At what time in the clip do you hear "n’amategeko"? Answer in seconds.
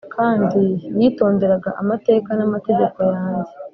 2.35-2.99